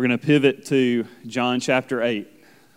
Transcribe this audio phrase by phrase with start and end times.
[0.00, 2.26] We're going to pivot to John chapter 8.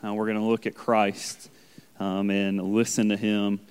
[0.03, 1.49] Uh, we're going to look at Christ
[1.97, 3.61] um, and listen to him.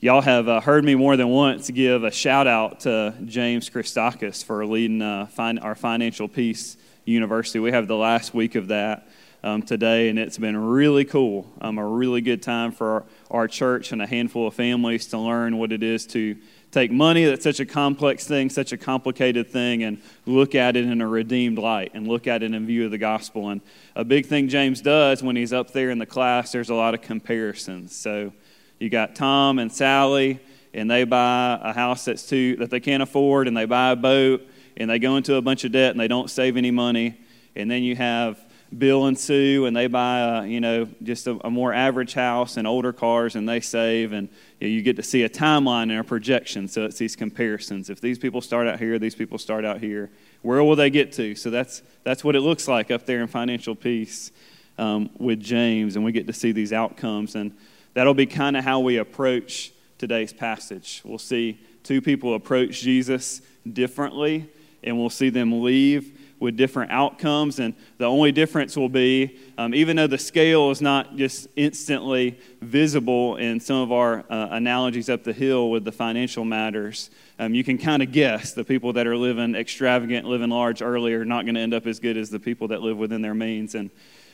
[0.00, 4.42] Y'all have uh, heard me more than once give a shout out to James Christakis
[4.42, 7.58] for leading uh, fin- our Financial Peace University.
[7.58, 9.06] We have the last week of that
[9.44, 11.46] um, today, and it's been really cool.
[11.60, 15.18] Um, a really good time for our, our church and a handful of families to
[15.18, 16.34] learn what it is to
[16.76, 20.84] take money that's such a complex thing, such a complicated thing, and look at it
[20.84, 23.48] in a redeemed light and look at it in view of the gospel.
[23.48, 23.62] And
[23.94, 26.92] a big thing James does when he's up there in the class, there's a lot
[26.92, 27.96] of comparisons.
[27.96, 28.30] So
[28.78, 30.38] you got Tom and Sally,
[30.74, 33.96] and they buy a house that's too that they can't afford, and they buy a
[33.96, 37.18] boat, and they go into a bunch of debt, and they don't save any money.
[37.54, 38.38] And then you have
[38.78, 42.56] Bill and Sue, and they buy a, you know just a, a more average house
[42.56, 44.28] and older cars, and they save, and
[44.60, 46.68] you, know, you get to see a timeline and a projection.
[46.68, 47.90] So it's these comparisons.
[47.90, 50.10] If these people start out here, these people start out here.
[50.42, 51.34] Where will they get to?
[51.34, 54.32] So that's that's what it looks like up there in financial peace
[54.78, 57.56] um, with James, and we get to see these outcomes, and
[57.94, 61.02] that'll be kind of how we approach today's passage.
[61.04, 64.48] We'll see two people approach Jesus differently,
[64.82, 67.58] and we'll see them leave with different outcomes.
[67.58, 72.38] And the only difference will be, um, even though the scale is not just instantly
[72.60, 77.54] visible in some of our uh, analogies up the hill with the financial matters, um,
[77.54, 81.24] you can kind of guess the people that are living extravagant, living large early are
[81.24, 83.74] not going to end up as good as the people that live within their means.
[83.74, 83.90] And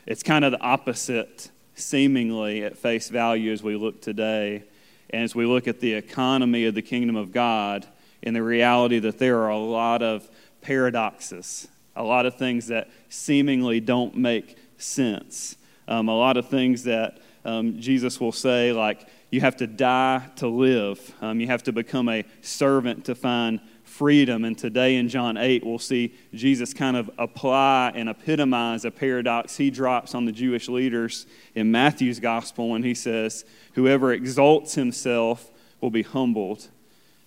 [0.06, 4.64] it's kind of the opposite, seemingly, at face value as we look today.
[5.10, 7.86] And as we look at the economy of the kingdom of God,
[8.22, 10.28] and the reality that there are a lot of
[10.60, 15.56] paradoxes a lot of things that seemingly don't make sense.
[15.88, 20.28] Um, a lot of things that um, Jesus will say, like, you have to die
[20.36, 24.44] to live, um, you have to become a servant to find freedom.
[24.44, 29.56] And today in John 8, we'll see Jesus kind of apply and epitomize a paradox
[29.56, 35.50] he drops on the Jewish leaders in Matthew's gospel when he says, Whoever exalts himself
[35.80, 36.68] will be humbled,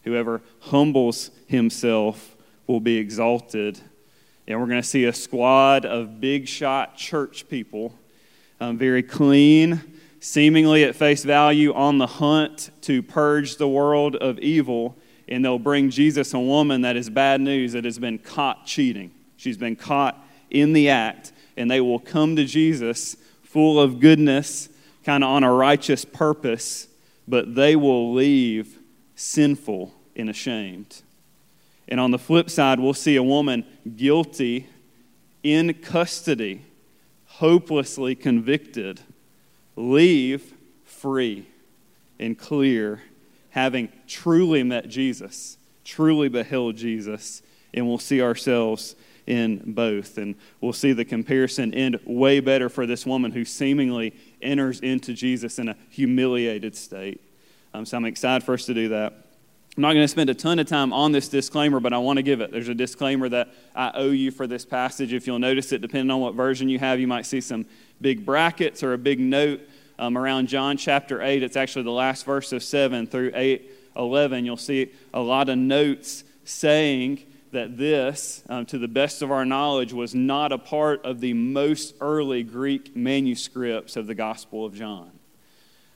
[0.04, 2.36] whoever humbles himself
[2.68, 3.80] will be exalted.
[4.48, 7.94] And we're going to see a squad of big shot church people,
[8.60, 9.82] um, very clean,
[10.20, 14.98] seemingly at face value, on the hunt to purge the world of evil.
[15.28, 19.12] And they'll bring Jesus a woman that is bad news, that has been caught cheating.
[19.38, 21.32] She's been caught in the act.
[21.58, 24.70] And they will come to Jesus full of goodness,
[25.04, 26.88] kind of on a righteous purpose,
[27.28, 28.78] but they will leave
[29.16, 31.02] sinful and ashamed.
[31.88, 33.66] And on the flip side, we'll see a woman
[33.96, 34.68] guilty
[35.44, 36.62] in custody,
[37.26, 39.02] hopelessly convicted,
[39.76, 40.54] leave
[40.84, 41.48] free
[42.20, 43.04] and clear,
[43.52, 48.96] having truly met Jesus, truly beheld Jesus, and we'll see ourselves
[49.28, 50.18] in both.
[50.18, 55.14] And we'll see the comparison end way better for this woman who seemingly enters into
[55.14, 57.22] Jesus in a humiliated state.
[57.74, 59.25] Um, so I'm excited for us to do that.
[59.78, 62.16] I'm not going to spend a ton of time on this disclaimer, but I want
[62.16, 62.50] to give it.
[62.50, 65.12] There's a disclaimer that I owe you for this passage.
[65.12, 67.66] If you'll notice it, depending on what version you have, you might see some
[68.00, 69.60] big brackets or a big note
[70.00, 71.44] um, around John chapter 8.
[71.44, 74.46] It's actually the last verse of 7 through 8 11.
[74.46, 79.46] You'll see a lot of notes saying that this, um, to the best of our
[79.46, 84.74] knowledge, was not a part of the most early Greek manuscripts of the Gospel of
[84.74, 85.15] John.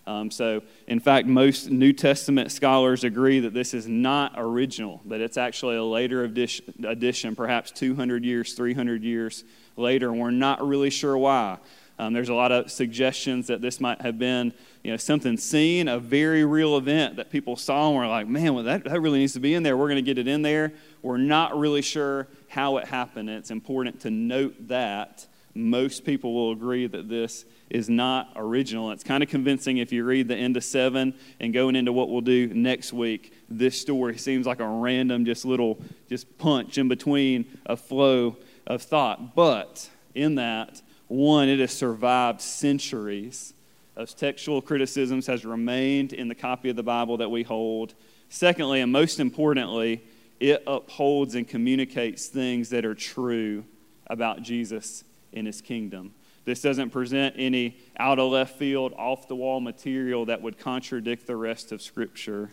[0.10, 5.22] Um, so, in fact, most New Testament scholars agree that this is not original, that
[5.22, 9.44] it's actually a later addition, perhaps 200 years, 300 years
[9.76, 11.60] later, and we're not really sure why.
[12.00, 14.52] Um, there's a lot of suggestions that this might have been
[14.84, 18.56] you know, something seen, a very real event that people saw and were like, man,
[18.56, 19.78] well, that, that really needs to be in there.
[19.78, 20.74] We're going to get it in there.
[21.04, 23.30] We're not really sure how it happened.
[23.30, 28.92] And it's important to note that most people will agree that this is not original.
[28.92, 32.10] It's kind of convincing if you read the end of seven and going into what
[32.10, 33.34] we'll do next week.
[33.50, 38.82] This story seems like a random, just little, just punch in between a flow of
[38.82, 39.36] thought.
[39.36, 43.54] But in that, one, it has survived centuries
[43.96, 47.94] of textual criticisms, has remained in the copy of the Bible that we hold.
[48.30, 50.04] Secondly, and most importantly,
[50.40, 53.66] it upholds and communicates things that are true
[54.08, 55.04] about Jesus
[55.34, 56.14] in his kingdom.
[56.50, 61.28] This doesn't present any out of left field, off the wall material that would contradict
[61.28, 62.50] the rest of Scripture.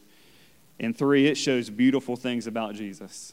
[0.78, 3.32] And three, it shows beautiful things about Jesus.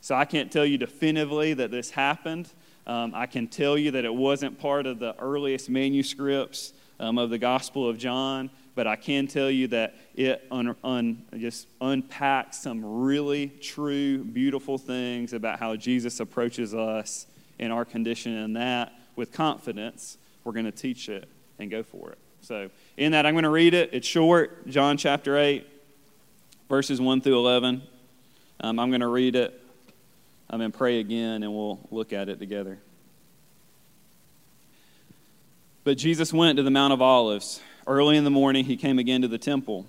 [0.00, 2.48] So I can't tell you definitively that this happened.
[2.86, 7.28] Um, I can tell you that it wasn't part of the earliest manuscripts um, of
[7.28, 12.62] the Gospel of John, but I can tell you that it un, un, just unpacks
[12.62, 17.26] some really true, beautiful things about how Jesus approaches us
[17.58, 21.28] in our condition and that with confidence, we're going to teach it
[21.58, 22.18] and go for it.
[22.42, 23.90] So, in that, I'm going to read it.
[23.92, 25.66] It's short, John chapter 8,
[26.68, 27.82] verses 1 through 11.
[28.60, 29.60] Um, I'm going to read it
[30.50, 32.78] um, and pray again, and we'll look at it together.
[35.82, 37.60] But Jesus went to the Mount of Olives.
[37.86, 39.86] Early in the morning, he came again to the temple.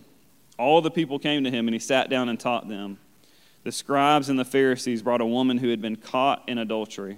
[0.57, 2.97] All the people came to him, and he sat down and taught them.
[3.63, 7.18] The scribes and the Pharisees brought a woman who had been caught in adultery.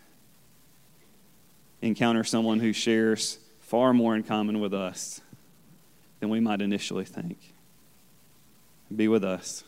[1.81, 5.21] Encounter someone who shares far more in common with us
[6.19, 7.37] than we might initially think.
[8.95, 9.63] Be with us.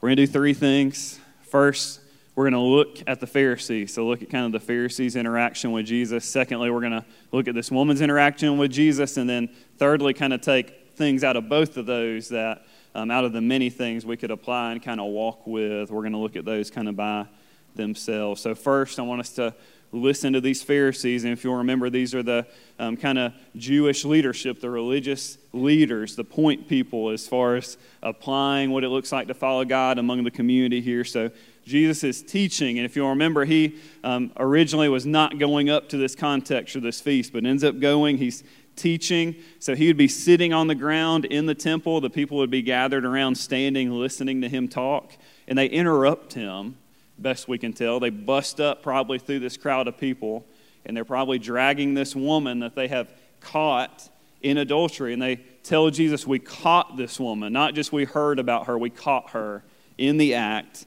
[0.00, 1.20] We're going to do three things.
[1.42, 2.00] First,
[2.34, 3.94] we're going to look at the Pharisees.
[3.94, 6.24] So, look at kind of the Pharisees' interaction with Jesus.
[6.24, 9.16] Secondly, we're going to look at this woman's interaction with Jesus.
[9.16, 13.24] And then, thirdly, kind of take things out of both of those that, um, out
[13.24, 15.90] of the many things we could apply and kind of walk with.
[15.90, 17.26] We're going to look at those kind of by
[17.74, 18.40] themselves.
[18.40, 19.54] So, first, I want us to
[19.92, 21.24] listen to these Pharisees.
[21.24, 22.46] And if you'll remember, these are the
[22.78, 28.70] um, kind of Jewish leadership, the religious leaders, the point people as far as applying
[28.70, 31.04] what it looks like to follow God among the community here.
[31.04, 31.30] So
[31.66, 32.78] Jesus is teaching.
[32.78, 36.80] And if you'll remember, he um, originally was not going up to this context or
[36.80, 38.16] this feast, but ends up going.
[38.16, 38.42] He's
[38.76, 39.36] teaching.
[39.58, 42.00] So he would be sitting on the ground in the temple.
[42.00, 45.12] The people would be gathered around, standing, listening to him talk.
[45.46, 46.78] And they interrupt him
[47.22, 48.00] best we can tell.
[48.00, 50.44] They bust up probably through this crowd of people,
[50.84, 53.08] and they're probably dragging this woman that they have
[53.40, 54.08] caught
[54.42, 55.12] in adultery.
[55.12, 57.52] And they tell Jesus, We caught this woman.
[57.52, 59.62] Not just we heard about her, we caught her
[59.96, 60.86] in the act,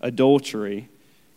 [0.00, 0.88] adultery.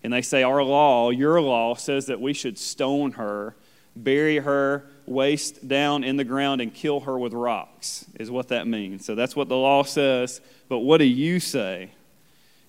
[0.03, 3.55] And they say, Our law, your law, says that we should stone her,
[3.95, 8.67] bury her waist down in the ground, and kill her with rocks, is what that
[8.67, 9.05] means.
[9.05, 10.41] So that's what the law says.
[10.67, 11.91] But what do you say?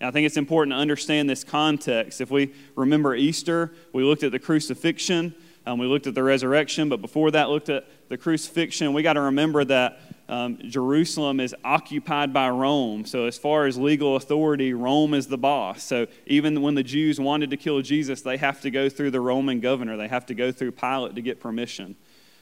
[0.00, 2.20] And I think it's important to understand this context.
[2.20, 5.34] If we remember Easter, we looked at the crucifixion,
[5.66, 8.94] um, we looked at the resurrection, but before that, looked at the crucifixion.
[8.94, 13.04] We got to remember that um, Jerusalem is occupied by Rome.
[13.04, 15.82] So, as far as legal authority, Rome is the boss.
[15.82, 19.20] So, even when the Jews wanted to kill Jesus, they have to go through the
[19.20, 21.94] Roman governor, they have to go through Pilate to get permission.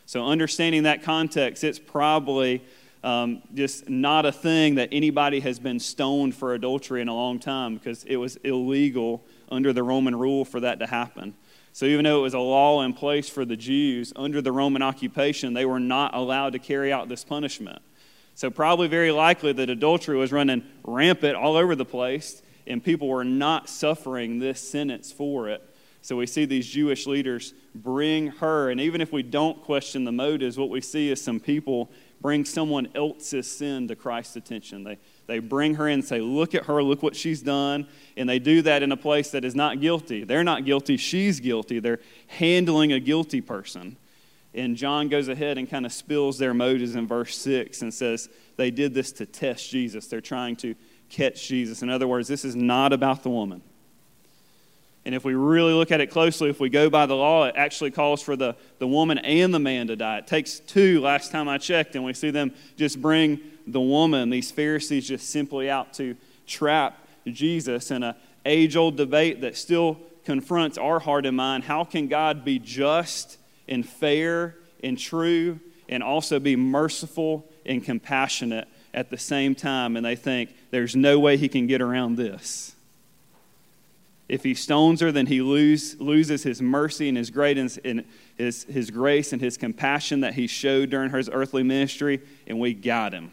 [0.07, 2.63] So, understanding that context, it's probably
[3.05, 7.39] um, just not a thing that anybody has been stoned for adultery in a long
[7.39, 11.35] time because it was illegal under the Roman rule for that to happen.
[11.73, 14.83] So, even though it was a law in place for the Jews under the Roman
[14.83, 17.81] occupation, they were not allowed to carry out this punishment.
[18.35, 23.07] So, probably very likely that adultery was running rampant all over the place, and people
[23.07, 25.63] were not suffering this sentence for it.
[26.01, 30.11] So, we see these Jewish leaders bring her, and even if we don't question the
[30.11, 34.85] motives, what we see is some people bring someone else's sin to Christ's attention.
[34.85, 37.87] They, they bring her in and say, Look at her, look what she's done.
[38.17, 40.25] And they do that in a place that is not guilty.
[40.25, 41.79] They're not guilty, she's guilty.
[41.79, 43.97] They're handling a guilty person.
[44.55, 48.29] And John goes ahead and kind of spills their motives in verse 6 and says,
[48.57, 50.07] They did this to test Jesus.
[50.07, 50.75] They're trying to
[51.11, 51.83] catch Jesus.
[51.83, 53.63] In other words, this is not about the woman.
[55.09, 57.55] And if we really look at it closely, if we go by the law, it
[57.57, 60.19] actually calls for the, the woman and the man to die.
[60.19, 64.29] It takes two last time I checked, and we see them just bring the woman,
[64.29, 66.15] these Pharisees, just simply out to
[66.47, 71.65] trap Jesus in an age old debate that still confronts our heart and mind.
[71.65, 78.69] How can God be just and fair and true and also be merciful and compassionate
[78.93, 79.97] at the same time?
[79.97, 82.75] And they think there's no way he can get around this.
[84.29, 88.05] If he stones her, then he lose, loses his mercy and his, greatness, and
[88.37, 92.75] his, his grace and his compassion that he showed during his earthly ministry, and we
[92.75, 93.33] got him.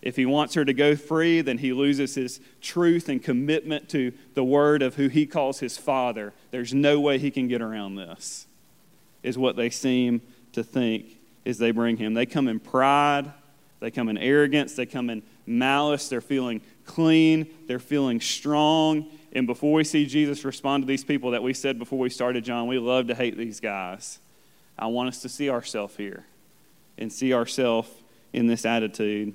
[0.00, 4.12] If he wants her to go free, then he loses his truth and commitment to
[4.32, 6.32] the word of who he calls his father.
[6.50, 8.46] There's no way he can get around this,
[9.22, 12.14] is what they seem to think as they bring him.
[12.14, 13.30] They come in pride,
[13.80, 19.06] they come in arrogance, they come in malice, they're feeling clean, they're feeling strong.
[19.32, 22.44] And before we see Jesus respond to these people that we said before we started,
[22.44, 24.18] John, we love to hate these guys.
[24.78, 26.24] I want us to see ourselves here
[26.98, 27.88] and see ourselves
[28.32, 29.34] in this attitude.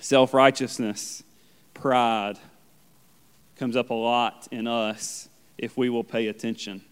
[0.00, 1.22] Self righteousness,
[1.74, 2.38] pride
[3.56, 5.28] comes up a lot in us
[5.58, 6.82] if we will pay attention.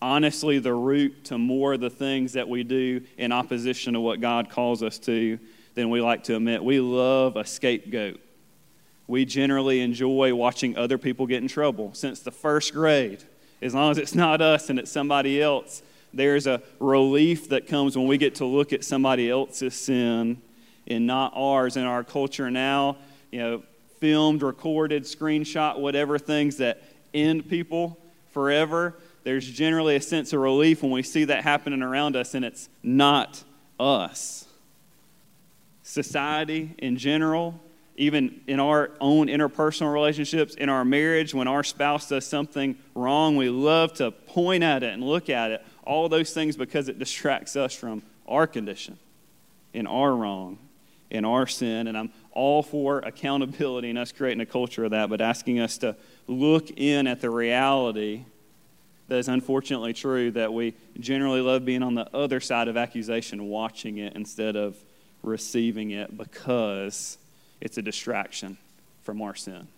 [0.00, 4.20] Honestly, the root to more of the things that we do in opposition to what
[4.20, 5.38] God calls us to
[5.74, 6.64] than we like to admit.
[6.64, 8.18] We love a scapegoat.
[9.10, 13.24] We generally enjoy watching other people get in trouble since the first grade.
[13.60, 15.82] As long as it's not us and it's somebody else,
[16.14, 20.40] there's a relief that comes when we get to look at somebody else's sin
[20.86, 22.98] and not ours in our culture now,
[23.32, 23.62] you know,
[23.98, 26.80] filmed, recorded, screenshot, whatever things that
[27.12, 27.98] end people
[28.28, 28.94] forever.
[29.24, 32.68] There's generally a sense of relief when we see that happening around us and it's
[32.84, 33.42] not
[33.80, 34.46] us.
[35.82, 37.60] Society in general,
[38.00, 43.36] even in our own interpersonal relationships, in our marriage, when our spouse does something wrong,
[43.36, 45.64] we love to point at it and look at it.
[45.84, 48.98] All those things because it distracts us from our condition
[49.74, 50.58] in our wrong
[51.10, 51.88] in our sin.
[51.88, 55.78] And I'm all for accountability and us creating a culture of that, but asking us
[55.78, 58.24] to look in at the reality
[59.08, 63.48] that is unfortunately true that we generally love being on the other side of accusation,
[63.48, 64.76] watching it instead of
[65.22, 67.18] receiving it because
[67.60, 68.56] it's a distraction
[69.02, 69.68] from our sin,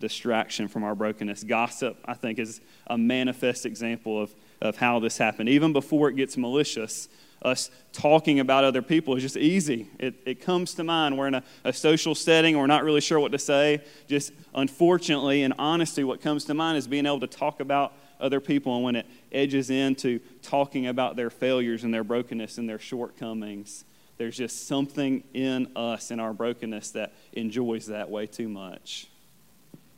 [0.00, 1.44] distraction from our brokenness.
[1.44, 5.48] Gossip, I think, is a manifest example of, of how this happened.
[5.48, 7.08] Even before it gets malicious,
[7.42, 9.88] us talking about other people is just easy.
[9.98, 11.16] It, it comes to mind.
[11.16, 13.82] We're in a, a social setting, we're not really sure what to say.
[14.08, 18.40] Just unfortunately, in honesty, what comes to mind is being able to talk about other
[18.40, 18.74] people.
[18.74, 23.84] And when it edges into talking about their failures and their brokenness and their shortcomings,
[24.18, 29.08] there's just something in us, in our brokenness, that enjoys that way too much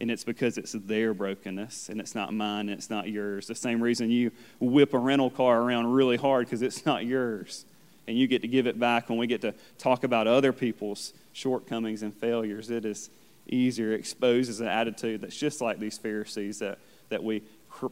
[0.01, 3.47] and it's because it's their brokenness and it's not mine and it's not yours.
[3.47, 7.67] The same reason you whip a rental car around really hard because it's not yours.
[8.09, 11.13] And you get to give it back when we get to talk about other people's
[11.33, 12.71] shortcomings and failures.
[12.71, 13.11] It is
[13.47, 16.79] easier, exposes an attitude that's just like these Pharisees that,
[17.11, 17.43] that we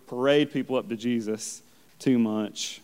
[0.06, 1.62] parade people up to Jesus
[1.98, 2.80] too much.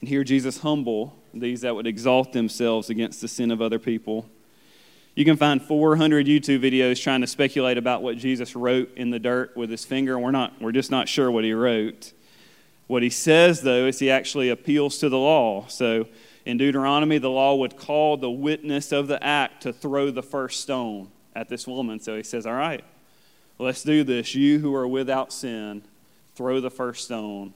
[0.00, 4.28] And hear Jesus humble these that would exalt themselves against the sin of other people
[5.14, 9.20] you can find 400 YouTube videos trying to speculate about what Jesus wrote in the
[9.20, 10.18] dirt with his finger.
[10.18, 12.12] We're, not, we're just not sure what he wrote.
[12.88, 15.66] What he says, though, is he actually appeals to the law.
[15.68, 16.08] So
[16.44, 20.60] in Deuteronomy, the law would call the witness of the act to throw the first
[20.60, 22.00] stone at this woman.
[22.00, 22.84] So he says, All right,
[23.58, 24.34] let's do this.
[24.34, 25.82] You who are without sin,
[26.34, 27.54] throw the first stone.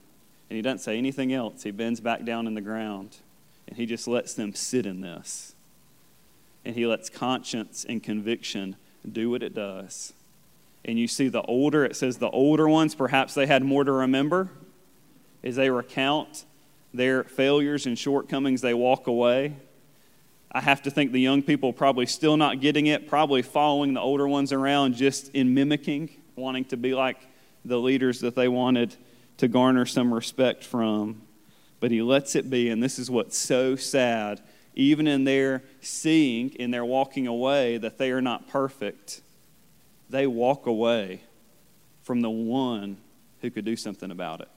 [0.49, 1.61] And he doesn't say anything else.
[1.63, 3.17] He bends back down in the ground
[3.69, 5.53] and he just lets them sit in this
[6.65, 8.75] and he lets conscience and conviction
[9.09, 10.11] do what it does.
[10.83, 13.91] And you see the older, it says the older ones, perhaps they had more to
[13.91, 14.49] remember.
[15.43, 16.45] As they recount
[16.93, 19.55] their failures and shortcomings, they walk away.
[20.51, 24.01] I have to think the young people probably still not getting it, probably following the
[24.01, 27.19] older ones around just in mimicking, wanting to be like
[27.63, 28.95] the leaders that they wanted
[29.37, 31.21] to garner some respect from.
[31.79, 34.41] But he lets it be, and this is what's so sad
[34.79, 39.21] even in their seeing, in their walking away, that they are not perfect,
[40.09, 41.21] they walk away
[42.03, 42.95] from the one
[43.41, 44.47] who could do something about it.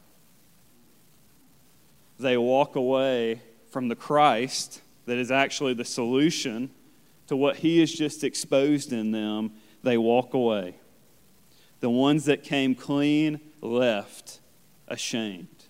[2.21, 6.71] They walk away from the Christ that is actually the solution
[7.26, 9.50] to what he has just exposed in them.
[9.83, 10.76] They walk away.
[11.81, 14.38] The ones that came clean left
[14.87, 15.62] ashamed.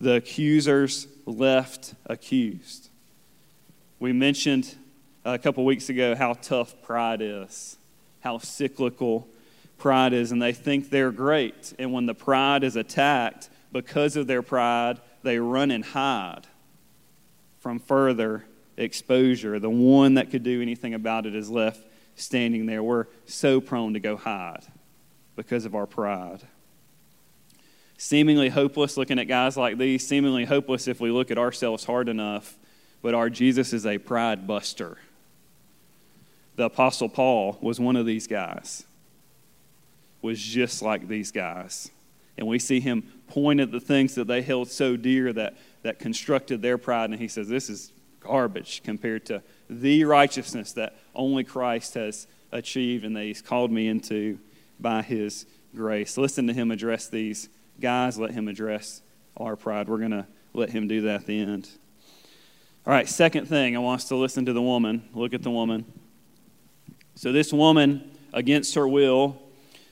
[0.00, 2.90] The accusers left accused.
[3.98, 4.74] We mentioned
[5.24, 7.76] a couple weeks ago how tough pride is,
[8.20, 9.26] how cyclical
[9.78, 11.74] pride is, and they think they're great.
[11.78, 16.46] And when the pride is attacked, because of their pride, they run and hide
[17.58, 18.44] from further
[18.76, 19.58] exposure.
[19.58, 21.80] The one that could do anything about it is left
[22.14, 22.82] standing there.
[22.82, 24.64] We're so prone to go hide
[25.34, 26.40] because of our pride.
[27.98, 32.08] Seemingly hopeless looking at guys like these, seemingly hopeless if we look at ourselves hard
[32.08, 32.56] enough
[33.06, 34.98] but our Jesus is a pride buster.
[36.56, 38.84] The Apostle Paul was one of these guys,
[40.22, 41.90] was just like these guys.
[42.36, 46.00] And we see him point at the things that they held so dear that, that
[46.00, 51.44] constructed their pride, and he says, This is garbage compared to the righteousness that only
[51.44, 54.40] Christ has achieved and that He's called me into
[54.80, 56.18] by His grace.
[56.18, 57.48] Listen to Him address these
[57.80, 59.02] guys, let Him address
[59.36, 59.88] our pride.
[59.88, 61.68] We're going to let Him do that at the end.
[62.86, 65.08] All right, second thing, I want us to listen to the woman.
[65.12, 65.84] Look at the woman.
[67.16, 69.36] So, this woman, against her will,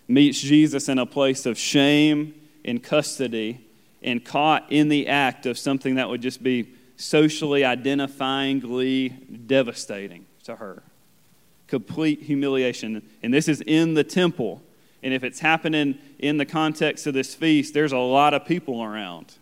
[0.06, 3.66] meets Jesus in a place of shame in custody
[4.02, 10.56] and caught in the act of something that would just be socially identifyingly devastating to
[10.56, 10.82] her.
[11.66, 13.02] Complete humiliation.
[13.22, 14.62] And this is in the temple.
[15.04, 18.82] And if it's happening in the context of this feast, there's a lot of people
[18.82, 19.34] around.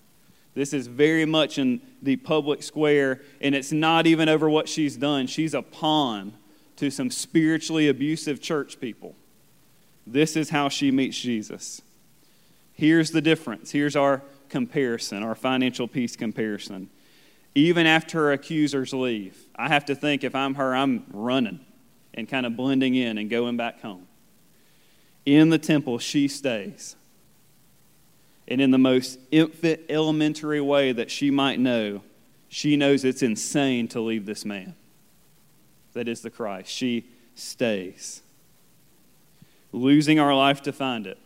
[0.54, 4.96] This is very much in the public square, and it's not even over what she's
[4.96, 5.28] done.
[5.28, 6.34] She's a pawn
[6.76, 9.14] to some spiritually abusive church people.
[10.04, 11.80] This is how she meets Jesus.
[12.72, 13.70] Here's the difference.
[13.70, 16.90] Here's our comparison, our financial peace comparison.
[17.54, 21.60] Even after her accusers leave, I have to think if I'm her, I'm running
[22.14, 24.08] and kind of blending in and going back home.
[25.24, 26.96] In the temple, she stays.
[28.48, 32.02] And in the most infant, elementary way that she might know,
[32.48, 34.74] she knows it's insane to leave this man.
[35.92, 36.70] That is the Christ.
[36.70, 38.22] She stays.
[39.72, 41.18] Losing our life to find it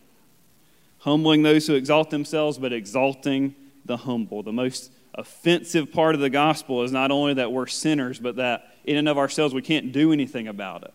[0.99, 4.43] humbling those who exalt themselves, but exalting the humble.
[4.43, 8.75] The most offensive part of the gospel is not only that we're sinners, but that
[8.83, 10.93] in and of ourselves we can't do anything about it.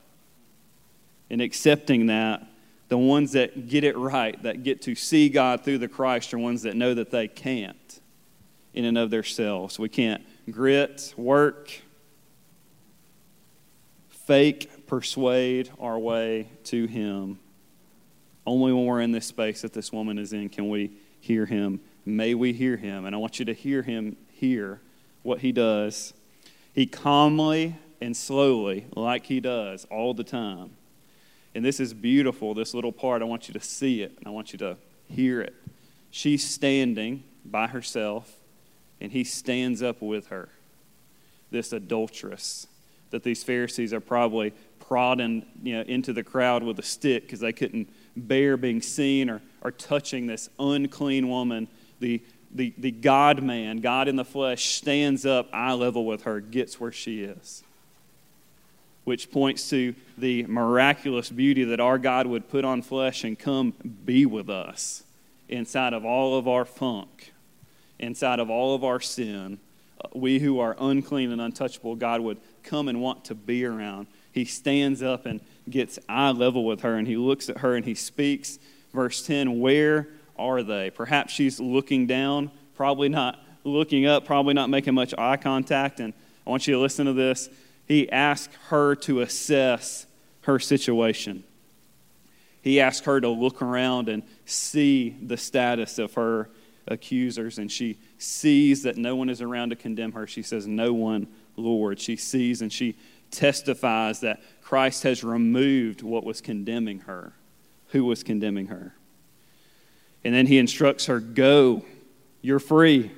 [1.30, 2.46] In accepting that,
[2.92, 6.38] the ones that get it right, that get to see God through the Christ, are
[6.38, 8.00] ones that know that they can't
[8.74, 9.78] in and of themselves.
[9.78, 11.72] We can't grit, work,
[14.10, 17.38] fake, persuade our way to Him.
[18.44, 21.80] Only when we're in this space that this woman is in can we hear him.
[22.04, 23.06] May we hear him.
[23.06, 24.82] And I want you to hear him hear
[25.22, 26.12] what he does.
[26.74, 30.72] He calmly and slowly, like he does all the time.
[31.54, 33.22] And this is beautiful, this little part.
[33.22, 34.76] I want you to see it and I want you to
[35.08, 35.54] hear it.
[36.10, 38.36] She's standing by herself,
[39.00, 40.48] and he stands up with her.
[41.50, 42.66] This adulteress
[43.12, 47.40] that these Pharisees are probably prodding you know, into the crowd with a stick because
[47.40, 51.68] they couldn't bear being seen or, or touching this unclean woman,
[52.00, 56.40] the, the, the God man, God in the flesh, stands up eye level with her,
[56.40, 57.62] gets where she is.
[59.04, 63.74] Which points to the miraculous beauty that our God would put on flesh and come
[64.04, 65.02] be with us
[65.48, 67.32] inside of all of our funk,
[67.98, 69.58] inside of all of our sin.
[70.02, 74.06] Uh, we who are unclean and untouchable, God would come and want to be around.
[74.32, 77.84] He stands up and gets eye level with her and he looks at her and
[77.84, 78.58] he speaks.
[78.92, 80.90] Verse 10 Where are they?
[80.90, 86.00] Perhaps she's looking down, probably not looking up, probably not making much eye contact.
[86.00, 86.14] And
[86.46, 87.48] I want you to listen to this.
[87.86, 90.06] He asked her to assess
[90.42, 91.44] her situation.
[92.62, 96.48] He asked her to look around and see the status of her
[96.86, 100.26] accusers, and she sees that no one is around to condemn her.
[100.26, 102.00] She says, No one, Lord.
[102.00, 102.96] She sees and she
[103.30, 107.32] testifies that Christ has removed what was condemning her.
[107.88, 108.94] Who was condemning her?
[110.24, 111.84] And then he instructs her, Go,
[112.40, 113.10] you're free.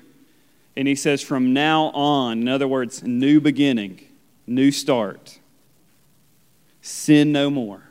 [0.76, 4.00] And he says, From now on, in other words, new beginning,
[4.46, 5.38] new start,
[6.80, 7.82] sin no more.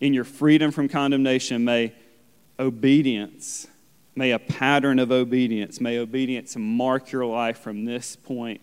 [0.00, 1.92] In your freedom from condemnation, may
[2.58, 3.66] obedience,
[4.14, 8.60] may a pattern of obedience, may obedience mark your life from this point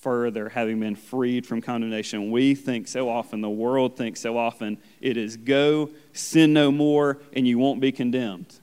[0.00, 2.30] further, having been freed from condemnation.
[2.30, 7.18] We think so often, the world thinks so often, it is go, sin no more,
[7.32, 8.60] and you won't be condemned.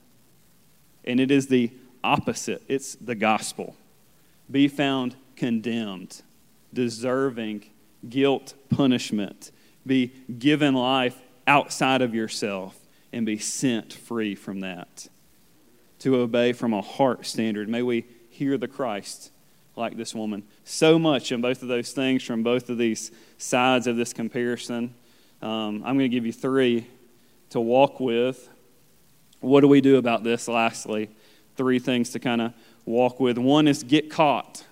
[1.04, 1.72] And it is the
[2.04, 3.76] opposite it's the gospel.
[4.50, 6.22] Be found condemned,
[6.72, 7.64] deserving
[8.08, 9.50] guilt, punishment.
[9.86, 12.78] Be given life outside of yourself
[13.12, 15.08] and be sent free from that.
[16.00, 17.68] To obey from a heart standard.
[17.68, 19.30] May we hear the Christ
[19.76, 20.42] like this woman.
[20.64, 24.94] So much in both of those things from both of these sides of this comparison.
[25.40, 26.86] Um, I'm going to give you three
[27.50, 28.48] to walk with.
[29.40, 31.10] What do we do about this, lastly?
[31.56, 33.38] Three things to kind of walk with.
[33.38, 34.64] One is get caught.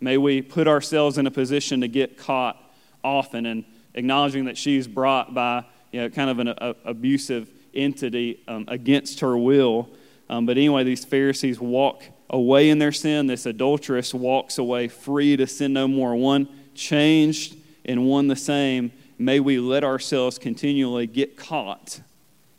[0.00, 2.62] May we put ourselves in a position to get caught
[3.02, 8.42] often and acknowledging that she's brought by you know, kind of an a, abusive entity
[8.48, 9.88] um, against her will.
[10.28, 13.26] Um, but anyway, these Pharisees walk away in their sin.
[13.26, 16.14] This adulteress walks away free to sin no more.
[16.14, 18.92] One changed and one the same.
[19.18, 22.00] May we let ourselves continually get caught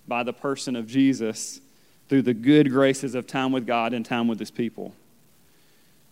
[0.07, 1.59] by the person of Jesus
[2.07, 4.93] through the good graces of time with God and time with His people.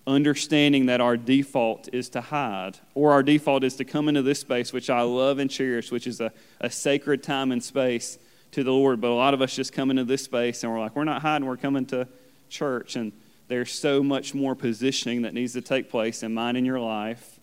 [0.07, 4.39] Understanding that our default is to hide, or our default is to come into this
[4.39, 8.19] space, which I love and cherish, which is a, a sacred time and space
[8.51, 9.01] to the Lord.
[9.01, 11.21] But a lot of us just come into this space and we're like, we're not
[11.21, 12.07] hiding, we're coming to
[12.49, 12.95] church.
[12.95, 13.11] And
[13.47, 17.39] there's so much more positioning that needs to take place in mine and your life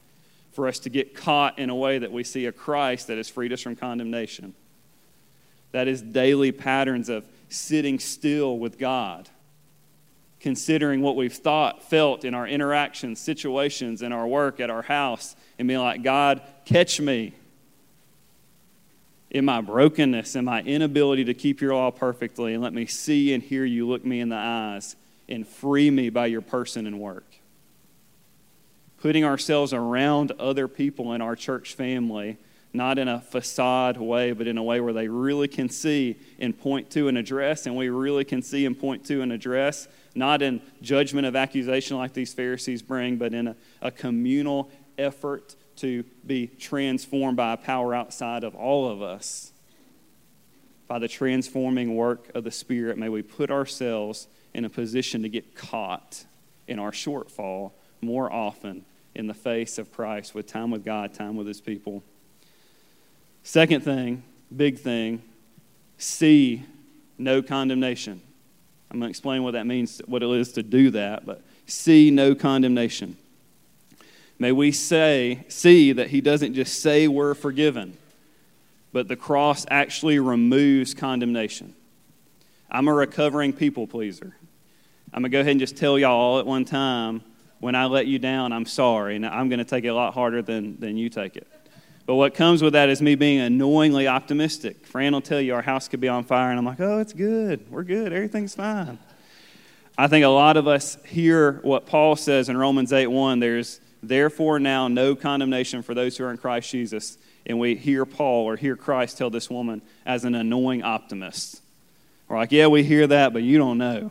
[0.53, 3.29] for us to get caught in a way that we see a Christ that has
[3.29, 4.55] freed us from condemnation.
[5.72, 9.29] That is daily patterns of sitting still with God
[10.42, 15.37] considering what we've thought, felt in our interactions, situations, in our work, at our house,
[15.59, 17.33] and being like, God, catch me
[19.31, 23.33] in my brokenness and my inability to keep your law perfectly, and let me see
[23.33, 24.96] and hear you look me in the eyes
[25.28, 27.24] and free me by your person and work.
[28.98, 32.37] Putting ourselves around other people in our church family,
[32.72, 36.58] not in a facade way, but in a way where they really can see and
[36.58, 40.42] point to and address, and we really can see and point to and address not
[40.42, 46.04] in judgment of accusation like these Pharisees bring, but in a, a communal effort to
[46.26, 49.52] be transformed by a power outside of all of us.
[50.87, 55.28] By the transforming work of the Spirit, may we put ourselves in a position to
[55.28, 56.24] get caught
[56.68, 61.37] in our shortfall more often in the face of Christ with time with God, time
[61.37, 62.02] with His people.
[63.42, 64.22] Second thing,
[64.55, 65.22] big thing,
[65.98, 66.64] see
[67.18, 68.20] no condemnation.
[68.90, 72.11] I'm going to explain what that means, what it is to do that, but see
[72.11, 73.16] no condemnation.
[74.38, 77.96] May we say, see that he doesn't just say we're forgiven,
[78.92, 81.74] but the cross actually removes condemnation.
[82.70, 84.35] I'm a recovering people pleaser.
[85.12, 87.22] I'm going to go ahead and just tell y'all all at one time
[87.61, 90.14] when I let you down, I'm sorry, and I'm going to take it a lot
[90.14, 91.46] harder than, than you take it.
[92.04, 94.86] But what comes with that is me being annoyingly optimistic.
[94.86, 97.12] Fran will tell you our house could be on fire, and I'm like, oh, it's
[97.12, 97.70] good.
[97.70, 98.12] We're good.
[98.12, 98.98] Everything's fine.
[99.96, 103.80] I think a lot of us hear what Paul says in Romans 8 1 there's
[104.02, 107.18] therefore now no condemnation for those who are in Christ Jesus.
[107.44, 111.60] And we hear Paul or hear Christ tell this woman as an annoying optimist.
[112.28, 114.10] We're like, yeah, we hear that, but you don't know.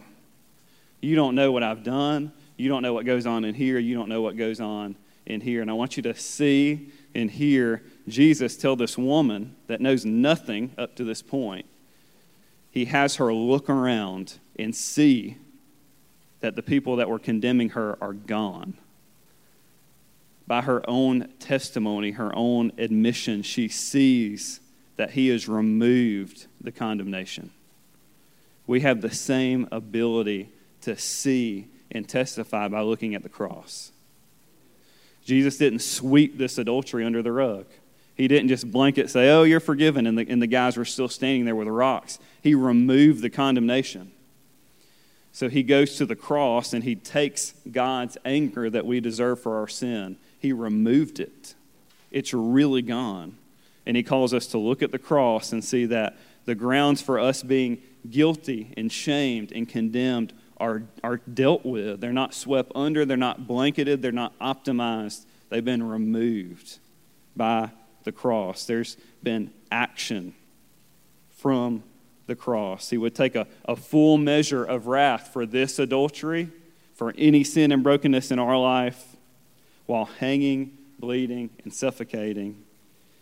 [1.02, 2.32] You don't know what I've done.
[2.58, 3.80] You don't know what goes on in here.
[3.80, 5.62] You don't know what goes on in here.
[5.62, 10.72] And I want you to see and hear Jesus tell this woman that knows nothing
[10.78, 11.66] up to this point,
[12.70, 15.38] he has her look around and see
[16.40, 18.76] that the people that were condemning her are gone.
[20.48, 24.60] By her own testimony, her own admission, she sees
[24.98, 27.52] that he has removed the condemnation.
[28.68, 30.50] We have the same ability
[30.82, 33.92] to see and testify by looking at the cross.
[35.32, 37.66] Jesus didn't sweep this adultery under the rug.
[38.16, 41.08] He didn't just blanket say, Oh, you're forgiven, and the, and the guys were still
[41.08, 42.20] standing there with rocks.
[42.44, 44.12] He removed the condemnation.
[45.32, 49.56] So he goes to the cross and he takes God's anger that we deserve for
[49.58, 50.18] our sin.
[50.38, 51.56] He removed it.
[52.12, 53.38] It's really gone.
[53.86, 57.18] And he calls us to look at the cross and see that the grounds for
[57.18, 62.00] us being guilty and shamed and condemned are, are dealt with.
[62.00, 65.26] They're not swept under, they're not blanketed, they're not optimized.
[65.50, 66.78] They've been removed
[67.36, 67.72] by
[68.04, 68.66] the cross.
[68.66, 70.36] There's been action
[71.38, 71.84] from
[72.28, 72.92] the cross.
[72.92, 76.50] He would take a, a full measure of wrath for this adultery,
[76.94, 79.18] for any sin and brokenness in our life,
[79.88, 82.64] while hanging, bleeding, and suffocating.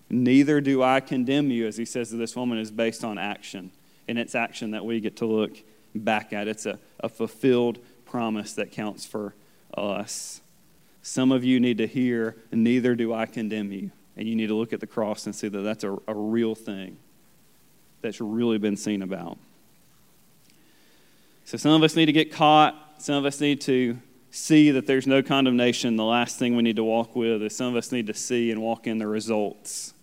[0.09, 3.71] Neither do I condemn you, as he says to this woman, is based on action.
[4.07, 5.57] And it's action that we get to look
[5.95, 6.47] back at.
[6.47, 9.35] It's a, a fulfilled promise that counts for
[9.73, 10.41] us.
[11.01, 13.91] Some of you need to hear, Neither do I condemn you.
[14.17, 16.53] And you need to look at the cross and see that that's a, a real
[16.53, 16.97] thing
[18.01, 19.37] that's really been seen about.
[21.45, 22.75] So some of us need to get caught.
[22.97, 23.97] Some of us need to
[24.31, 25.95] see that there's no condemnation.
[25.95, 28.51] The last thing we need to walk with is some of us need to see
[28.51, 29.93] and walk in the results.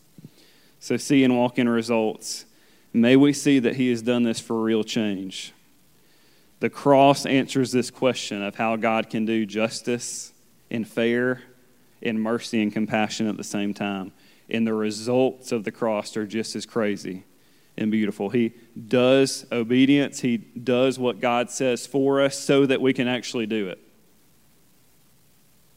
[0.81, 2.47] So see and walk in results.
[2.93, 5.53] May we see that He has done this for real change.
[6.61, 10.33] The cross answers this question of how God can do justice
[10.71, 11.43] and fair
[12.03, 14.13] and mercy and compassion at the same time.
[14.49, 17.25] And the results of the cross are just as crazy
[17.77, 18.31] and beautiful.
[18.31, 18.53] He
[18.89, 23.69] does obedience, He does what God says for us so that we can actually do
[23.69, 23.79] it.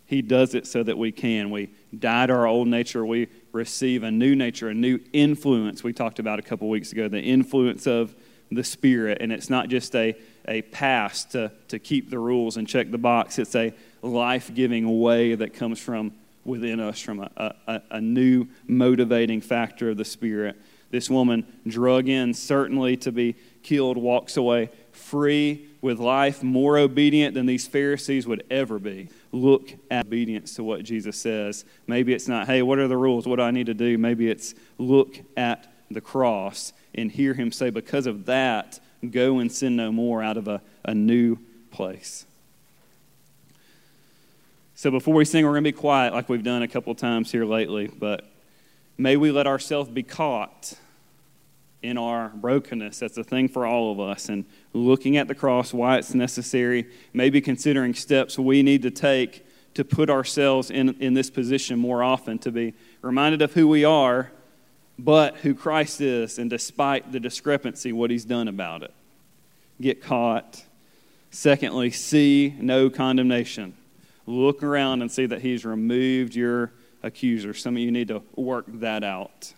[0.06, 1.52] He does it so that we can.
[1.52, 3.06] We die to our old nature.
[3.06, 5.84] We receive a new nature, a new influence.
[5.84, 8.16] We talked about a couple weeks ago the influence of
[8.52, 9.20] the Spirit.
[9.22, 10.16] And it's not just a,
[10.50, 15.00] a pass to, to keep the rules and check the box, it's a life giving
[15.00, 16.12] way that comes from
[16.44, 20.60] within us, from a, a, a new motivating factor of the Spirit.
[20.90, 27.36] This woman, drug in certainly to be killed, walks away free with life more obedient
[27.36, 29.10] than these Pharisees would ever be.
[29.32, 31.64] Look at obedience to what Jesus says.
[31.86, 33.28] Maybe it's not, hey, what are the rules?
[33.28, 34.00] What do I need to do?
[34.00, 39.52] Maybe it's look at the cross and hear him say, because of that, go and
[39.52, 41.38] sin no more out of a, a new
[41.72, 42.26] place.
[44.76, 47.32] So before we sing, we're going to be quiet like we've done a couple times
[47.32, 48.30] here lately, but
[48.98, 50.74] may we let ourselves be caught
[51.82, 53.00] in our brokenness.
[53.00, 54.30] That's a thing for all of us.
[54.30, 59.46] And looking at the cross, why it's necessary, maybe considering steps we need to take
[59.74, 63.86] to put ourselves in, in this position more often, to be reminded of who we
[63.86, 64.32] are,
[65.04, 68.94] but who Christ is, and despite the discrepancy, what he's done about it.
[69.82, 70.64] Get caught.
[71.32, 73.76] Secondly, see no condemnation.
[74.26, 77.54] Look around and see that he's removed your accuser.
[77.54, 79.54] Some of you need to work that out.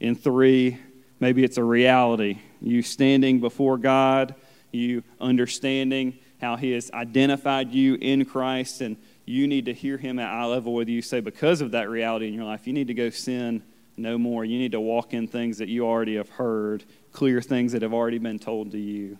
[0.00, 0.78] In three,
[1.20, 2.38] Maybe it's a reality.
[2.60, 4.34] You standing before God,
[4.70, 10.18] you understanding how He has identified you in Christ, and you need to hear Him
[10.18, 12.86] at eye level with you say, because of that reality in your life, you need
[12.88, 13.62] to go sin
[13.98, 14.44] no more.
[14.44, 17.92] You need to walk in things that you already have heard, clear things that have
[17.92, 19.18] already been told to you.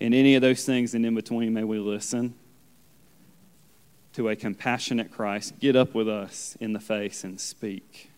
[0.00, 2.34] In any of those things and in between, may we listen
[4.14, 5.58] to a compassionate Christ.
[5.60, 8.10] Get up with us in the face and speak.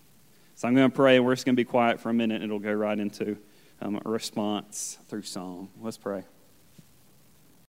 [0.57, 2.37] So I'm going to pray, and we're just going to be quiet for a minute,
[2.37, 3.37] and it'll go right into
[3.81, 5.71] um, a response through song.
[5.81, 6.25] Let's pray.